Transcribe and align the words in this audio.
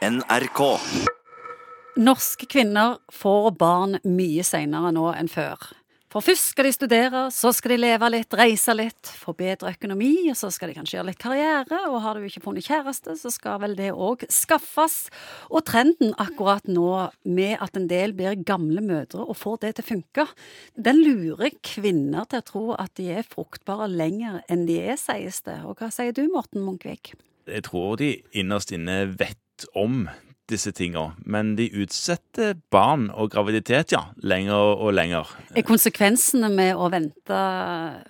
NRK. 0.00 0.60
Norske 2.00 2.46
kvinner 2.48 2.94
får 3.12 3.50
barn 3.60 3.98
mye 4.08 4.40
senere 4.48 4.94
nå 4.96 5.10
enn 5.12 5.28
før. 5.28 5.60
For 6.10 6.24
først 6.24 6.54
skal 6.54 6.66
de 6.66 6.70
studere, 6.72 7.24
så 7.30 7.52
skal 7.52 7.74
de 7.74 7.76
leve 7.82 8.08
litt, 8.08 8.32
reise 8.34 8.72
litt, 8.74 9.10
få 9.20 9.34
bedre 9.36 9.74
økonomi, 9.76 10.30
og 10.32 10.38
så 10.40 10.48
skal 10.50 10.72
de 10.72 10.78
kanskje 10.78 10.96
gjøre 10.96 11.08
litt 11.10 11.20
karriere, 11.20 11.82
og 11.92 12.00
har 12.02 12.16
du 12.16 12.24
ikke 12.24 12.40
funnet 12.46 12.64
kjæreste, 12.66 13.12
så 13.20 13.30
skal 13.30 13.60
vel 13.60 13.76
det 13.76 13.90
òg 13.92 14.24
skaffes. 14.32 14.96
Og 15.52 15.66
trenden 15.68 16.16
akkurat 16.16 16.64
nå 16.64 16.88
med 17.28 17.60
at 17.60 17.76
en 17.76 17.90
del 17.92 18.16
blir 18.16 18.40
gamle 18.40 18.80
mødre 18.80 19.28
og 19.28 19.36
får 19.36 19.60
det 19.66 19.74
til 19.76 19.84
å 19.84 19.90
funke, 19.90 20.26
den 20.80 21.04
lurer 21.04 21.52
kvinner 21.60 22.24
til 22.24 22.40
å 22.40 22.48
tro 22.48 22.64
at 22.80 22.96
de 22.96 23.12
er 23.20 23.28
fruktbare 23.36 23.92
lenger 23.92 24.40
enn 24.48 24.64
de 24.64 24.80
er, 24.80 24.96
sies 24.96 25.44
det. 25.44 25.60
Og 25.68 25.76
hva 25.76 25.92
sier 25.92 26.16
du, 26.16 26.24
Morten 26.32 26.64
Munkvik? 26.64 27.12
Jeg 27.50 27.68
tror 27.68 28.00
de 28.00 28.14
innerst 28.32 28.72
inne 28.72 29.04
vet 29.12 29.38
om 29.74 30.08
disse 30.50 30.72
tinga, 30.74 31.12
men 31.22 31.54
de 31.58 31.68
utsetter 31.82 32.56
barn 32.74 33.08
og 33.14 33.30
graviditet, 33.34 33.94
ja, 33.94 34.08
lenger 34.22 34.74
og 34.74 34.92
lenger. 34.96 35.30
Er 35.54 35.66
konsekvensene 35.66 36.50
med 36.52 36.74
å 36.74 36.90
vente 36.92 37.40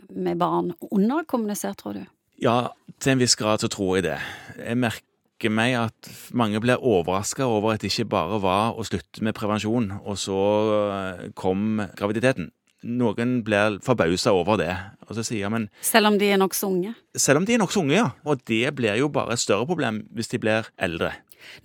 med 0.08 0.40
barn 0.40 0.72
underkommunisert, 0.90 1.82
tror 1.82 2.00
du? 2.00 2.04
Ja, 2.40 2.72
til 3.00 3.14
en 3.14 3.20
viss 3.20 3.36
grad 3.36 3.60
så 3.60 3.68
tror 3.72 3.98
jeg 3.98 4.08
det. 4.08 4.16
Jeg 4.56 4.80
merker 4.80 5.52
meg 5.52 5.76
at 5.76 6.08
mange 6.36 6.60
blir 6.62 6.80
overraska 6.80 7.44
over 7.48 7.74
at 7.74 7.84
det 7.84 7.92
ikke 7.92 8.08
bare 8.12 8.40
var 8.40 8.78
å 8.78 8.86
slutte 8.88 9.24
med 9.24 9.36
prevensjon, 9.36 9.92
og 10.00 10.16
så 10.20 10.40
eh, 10.86 11.28
kom 11.36 11.82
graviditeten. 11.96 12.50
Noen 12.80 13.42
blir 13.44 13.76
forbausa 13.84 14.32
over 14.32 14.56
det, 14.56 14.72
og 15.04 15.12
så 15.18 15.24
sier 15.26 15.50
men 15.52 15.66
Selv 15.84 16.08
om 16.08 16.16
de 16.20 16.30
er 16.32 16.40
nokså 16.40 16.70
unge? 16.70 16.94
Selv 17.12 17.42
om 17.42 17.48
de 17.48 17.52
er 17.52 17.60
nokså 17.60 17.82
unge, 17.82 17.98
ja. 17.98 18.06
Og 18.24 18.40
det 18.48 18.72
blir 18.78 18.96
jo 18.96 19.10
bare 19.12 19.36
et 19.36 19.42
større 19.42 19.68
problem 19.68 20.06
hvis 20.16 20.32
de 20.32 20.40
blir 20.40 20.70
eldre. 20.80 21.12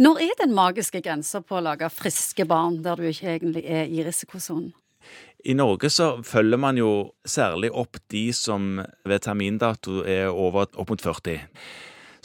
Når 0.02 0.22
er 0.26 0.34
den 0.42 0.56
magiske 0.56 1.02
grensa 1.04 1.42
på 1.42 1.60
å 1.60 1.64
lage 1.66 1.90
friske 1.94 2.48
barn 2.50 2.82
der 2.86 3.00
du 3.00 3.08
ikke 3.10 3.36
egentlig 3.36 3.66
er 3.66 3.86
i 3.90 4.04
risikosonen? 4.06 4.74
I 5.46 5.54
Norge 5.54 5.92
så 5.94 6.16
følger 6.26 6.58
man 6.58 6.80
jo 6.80 6.92
særlig 7.28 7.70
opp 7.70 8.00
de 8.10 8.32
som 8.34 8.80
ved 9.06 9.22
termindato 9.22 10.00
er 10.02 10.32
over 10.32 10.66
opp 10.74 10.90
mot 10.90 11.04
40. 11.04 11.44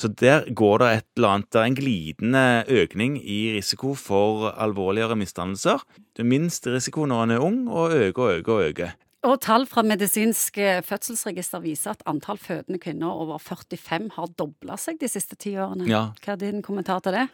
Så 0.00 0.08
der 0.16 0.46
går 0.56 0.80
det 0.80 0.86
et 0.94 1.06
eller 1.18 1.34
annet, 1.34 1.50
det 1.52 1.60
er 1.60 1.68
en 1.68 1.76
glidende 1.76 2.44
økning 2.72 3.18
i 3.20 3.40
risiko 3.58 3.92
for 3.92 4.48
alvorligere 4.54 5.18
misdannelser. 5.20 5.84
Det 6.16 6.24
er 6.24 6.30
minst 6.30 6.64
risiko 6.72 7.04
når 7.04 7.26
en 7.26 7.34
er 7.34 7.44
ung, 7.44 7.58
og 7.68 7.92
øker 7.92 8.22
og 8.22 8.38
øker 8.38 8.54
og 8.54 8.68
øker. 8.70 8.94
Og 9.28 9.40
tall 9.44 9.66
fra 9.68 9.82
medisinsk 9.84 10.56
fødselsregister 10.88 11.60
viser 11.60 11.92
at 11.92 12.04
antall 12.08 12.38
fødende 12.40 12.80
kvinner 12.80 13.12
over 13.12 13.40
45 13.42 14.14
har 14.16 14.30
dobla 14.38 14.78
seg 14.80 14.96
de 15.02 15.10
siste 15.12 15.36
ti 15.36 15.52
årene. 15.60 15.84
Ja. 15.90 16.06
Hva 16.24 16.36
er 16.38 16.40
din 16.40 16.62
kommentar 16.64 17.02
til 17.04 17.18
det? 17.18 17.26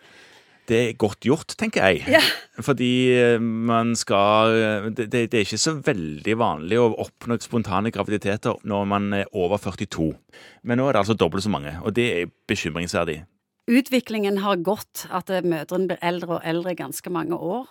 Det 0.67 0.81
er 0.83 0.97
godt 0.98 1.23
gjort, 1.23 1.55
tenker 1.55 1.84
jeg. 1.87 2.03
Ja. 2.11 2.23
Fordi 2.59 2.91
man 3.39 3.95
skal 3.95 4.91
det, 4.97 5.12
det 5.12 5.31
er 5.31 5.45
ikke 5.45 5.61
så 5.62 5.77
veldig 5.79 6.34
vanlig 6.41 6.81
å 6.83 6.89
oppnå 7.05 7.39
spontane 7.39 7.92
graviditeter 7.95 8.59
når 8.67 8.91
man 8.91 9.07
er 9.20 9.31
over 9.31 9.62
42. 9.62 10.11
Men 10.67 10.83
nå 10.83 10.89
er 10.89 10.97
det 10.97 11.05
altså 11.05 11.14
dobbelt 11.14 11.47
så 11.47 11.55
mange, 11.55 11.77
og 11.87 11.95
det 11.95 12.09
er 12.17 12.34
bekymringsverdig. 12.51 13.20
Utviklingen 13.67 14.42
har 14.42 14.59
gått, 14.62 15.09
at 15.11 15.31
mødrene 15.42 15.91
blir 15.91 16.03
eldre 16.03 16.37
og 16.41 16.45
eldre 16.47 16.75
i 16.75 16.79
ganske 16.79 17.11
mange 17.11 17.34
år. 17.34 17.70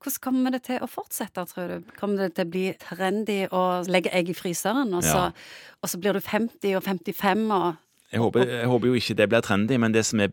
Hvordan 0.00 0.20
kommer 0.24 0.54
det 0.54 0.62
til 0.64 0.80
å 0.80 0.88
fortsette, 0.88 1.42
tror 1.50 1.68
du? 1.68 1.90
Kommer 2.00 2.24
det 2.24 2.34
til 2.38 2.46
å 2.46 2.50
bli 2.50 2.66
trendy 2.80 3.42
å 3.52 3.64
legge 3.88 4.12
egg 4.16 4.30
i 4.32 4.36
fryseren, 4.36 4.94
og 4.96 5.02
så, 5.04 5.26
Ja. 5.28 5.32
og 5.82 5.90
så 5.92 6.00
blir 6.00 6.16
du 6.16 6.20
50 6.20 6.76
og 6.76 6.82
55 6.82 7.50
og 7.52 7.76
Jeg 8.10 8.20
håper, 8.20 8.46
jeg 8.48 8.66
håper 8.66 8.86
jo 8.88 8.94
ikke 8.98 9.14
det 9.14 9.28
blir 9.28 9.40
trendy, 9.40 9.76
men 9.78 9.92
det 9.92 10.04
som 10.04 10.20
er 10.20 10.32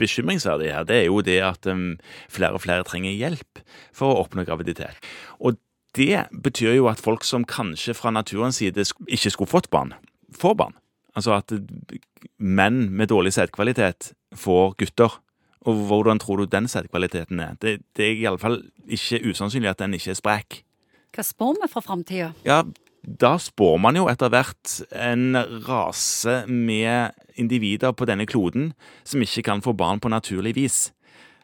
bekymringsverdig 0.00 0.72
her, 0.72 0.82
det 0.88 0.96
er 0.96 1.04
jo 1.06 1.20
det 1.22 1.38
at 1.40 1.66
um, 1.70 1.98
flere 2.28 2.56
og 2.56 2.62
flere 2.64 2.82
trenger 2.82 3.12
hjelp 3.14 3.60
for 3.94 4.10
å 4.10 4.24
oppnå 4.24 4.44
graviditet. 4.48 4.96
Og 5.38 5.54
det 5.94 6.26
betyr 6.32 6.74
jo 6.74 6.88
at 6.90 6.98
folk 6.98 7.22
som 7.22 7.44
kanskje 7.44 7.94
fra 7.94 8.10
naturens 8.10 8.58
side 8.58 8.82
ikke 9.06 9.30
skulle 9.30 9.52
fått 9.52 9.70
barn, 9.70 9.92
får 10.34 10.56
barn. 10.56 10.74
Altså 11.14 11.36
at 11.36 11.52
menn 12.40 12.88
med 12.90 13.12
dårlig 13.12 13.34
sædkvalitet 13.36 14.14
får 14.34 14.74
gutter. 14.80 15.20
Og 15.68 15.86
hvordan 15.88 16.18
tror 16.18 16.42
du 16.42 16.50
den 16.50 16.68
sædkvaliteten 16.68 17.40
er? 17.40 17.56
Det, 17.62 17.80
det 17.96 18.06
er 18.06 18.22
iallfall 18.24 18.62
ikke 18.88 19.22
usannsynlig 19.30 19.70
at 19.70 19.82
den 19.82 19.94
ikke 19.94 20.10
er 20.14 20.18
sprek. 20.18 20.62
Hva 21.12 21.24
spår 21.26 21.60
vi 21.60 21.68
fra 21.70 21.82
framtida? 21.84 22.30
Ja, 22.46 22.62
da 23.02 23.34
spår 23.42 23.76
man 23.82 23.98
jo 23.98 24.06
etter 24.10 24.30
hvert 24.32 24.78
en 24.94 25.36
rase 25.66 26.42
med 26.48 27.14
individer 27.38 27.92
på 27.92 28.06
denne 28.08 28.26
kloden 28.26 28.72
som 29.04 29.22
ikke 29.22 29.44
kan 29.50 29.62
få 29.62 29.74
barn 29.76 30.00
på 30.00 30.10
naturlig 30.12 30.54
vis. 30.58 30.80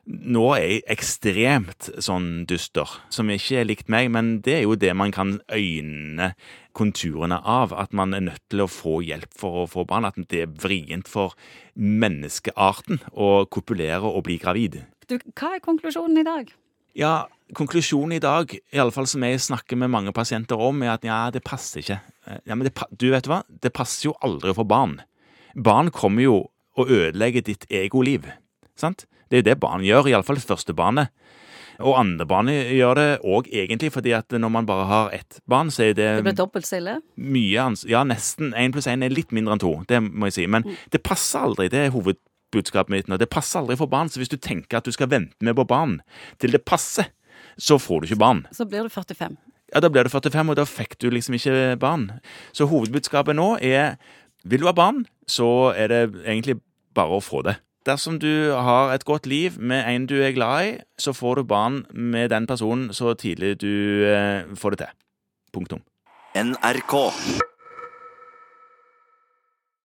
Nå 0.09 0.45
er 0.57 0.63
jeg 0.63 0.85
ekstremt 0.95 1.91
sånn 2.01 2.47
dyster, 2.49 2.89
som 3.13 3.29
ikke 3.29 3.59
er 3.61 3.67
likt 3.69 3.91
meg, 3.93 4.09
men 4.15 4.39
det 4.45 4.55
er 4.55 4.63
jo 4.65 4.79
det 4.81 4.95
man 4.97 5.13
kan 5.13 5.35
øyne 5.53 6.31
konturene 6.79 7.37
av. 7.45 7.75
At 7.77 7.93
man 7.93 8.17
er 8.17 8.25
nødt 8.31 8.45
til 8.49 8.65
å 8.65 8.71
få 8.73 9.03
hjelp 9.05 9.37
for 9.37 9.65
å 9.65 9.67
få 9.69 9.85
barn. 9.91 10.09
At 10.09 10.17
det 10.33 10.47
er 10.47 10.55
vrient 10.65 11.11
for 11.13 11.37
menneskearten 11.77 13.03
å 13.13 13.45
kopulere 13.53 14.09
og 14.09 14.25
bli 14.31 14.39
gravid. 14.41 14.81
Du, 15.09 15.19
hva 15.37 15.59
er 15.59 15.65
konklusjonen 15.65 16.23
i 16.23 16.27
dag? 16.27 16.57
Ja, 16.97 17.29
konklusjonen 17.57 18.17
i 18.17 18.23
dag, 18.25 18.57
i 18.57 18.81
alle 18.81 18.95
fall 18.95 19.07
som 19.11 19.23
jeg 19.29 19.45
snakker 19.45 19.77
med 19.77 19.93
mange 19.93 20.17
pasienter 20.17 20.57
om, 20.57 20.81
er 20.83 20.97
at 20.97 21.05
ja, 21.05 21.27
det 21.35 21.45
passer 21.45 21.85
ikke. 21.85 22.01
Ja, 22.49 22.57
men 22.57 22.65
det, 22.65 22.75
du 22.97 23.11
vet 23.13 23.29
hva? 23.29 23.43
Det 23.49 23.77
passer 23.77 24.09
jo 24.09 24.17
aldri 24.25 24.57
få 24.57 24.65
barn. 24.69 25.03
Barn 25.53 25.93
kommer 25.93 26.25
jo 26.25 26.39
og 26.79 26.93
ødelegger 26.95 27.45
ditt 27.45 27.67
egoliv. 27.75 28.29
Sant? 28.79 29.07
Det 29.29 29.39
er 29.39 29.43
jo 29.43 29.49
det 29.51 29.59
barn 29.61 29.85
gjør, 29.85 30.09
iallfall 30.09 30.41
første 30.41 30.75
barnet. 30.77 31.11
Og 31.79 31.95
andre 31.95 32.27
barnet 32.27 32.73
gjør 32.75 32.99
det 32.99 33.09
òg 33.23 33.49
egentlig, 33.55 33.93
fordi 33.95 34.11
at 34.17 34.35
når 34.35 34.51
man 34.51 34.67
bare 34.67 34.87
har 34.89 35.13
ett 35.15 35.39
barn, 35.47 35.71
så 35.71 35.85
er 35.87 35.93
det, 35.95 36.09
Det 36.19 36.25
blir 36.27 36.39
dobbelt 36.41 36.67
så 36.67 36.81
mye 37.17 37.61
ans 37.63 37.85
Ja, 37.87 38.03
nesten. 38.03 38.51
Én 38.55 38.73
pluss 38.75 38.89
én 38.91 39.05
er 39.05 39.15
litt 39.15 39.31
mindre 39.31 39.55
enn 39.55 39.63
to, 39.63 39.85
det 39.87 40.01
må 40.03 40.27
jeg 40.27 40.33
si. 40.41 40.47
Men 40.47 40.67
det 40.91 41.03
passer 41.07 41.47
aldri. 41.47 41.69
Det 41.71 41.85
er 41.87 41.95
hovedbudskapet 41.95 42.91
mitt 42.91 43.09
nå. 43.09 43.19
Det 43.19 43.31
passer 43.31 43.61
aldri 43.61 43.77
for 43.79 43.87
barn. 43.87 44.09
Så 44.11 44.19
hvis 44.19 44.33
du 44.33 44.37
tenker 44.37 44.79
at 44.81 44.85
du 44.85 44.93
skal 44.93 45.11
vente 45.13 45.39
med 45.41 45.55
på 45.55 45.67
barn 45.69 46.01
til 46.43 46.51
det 46.51 46.65
passer, 46.67 47.13
så 47.59 47.79
får 47.79 48.01
du 48.01 48.11
ikke 48.11 48.23
barn. 48.25 48.47
Så 48.53 48.67
blir 48.67 48.83
du 48.83 48.91
45. 48.91 49.37
Ja, 49.75 49.81
Da 49.81 49.89
blir 49.89 50.03
du 50.03 50.11
45, 50.11 50.51
og 50.51 50.57
da 50.57 50.65
fikk 50.65 50.99
du 50.99 51.11
liksom 51.11 51.35
ikke 51.35 51.79
barn. 51.79 52.11
Så 52.53 52.67
hovedbudskapet 52.67 53.37
nå 53.37 53.59
er 53.63 53.99
vil 54.45 54.61
du 54.61 54.67
ha 54.67 54.73
barn, 54.73 55.05
så 55.29 55.75
er 55.77 55.89
det 55.89 56.03
egentlig 56.25 56.59
bare 56.95 57.19
å 57.19 57.23
få 57.23 57.43
det. 57.45 57.59
Dersom 57.89 58.19
du 58.21 58.53
har 58.53 58.93
et 58.93 59.05
godt 59.09 59.27
liv 59.27 59.55
med 59.57 59.87
en 59.89 60.07
du 60.07 60.19
er 60.21 60.35
glad 60.37 60.67
i, 60.67 60.73
så 61.01 61.15
får 61.17 61.39
du 61.39 61.43
barn 61.49 61.87
med 61.95 62.29
den 62.29 62.47
personen 62.47 62.91
så 62.93 63.15
tidlig 63.17 63.55
du 63.63 64.05
eh, 64.05 64.45
får 64.55 64.77
det 64.77 64.79
til. 64.83 64.91
Punktum. 65.55 65.81
NRK. 66.37 66.95